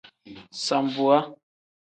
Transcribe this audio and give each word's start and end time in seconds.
Sambuwa. 0.63 1.19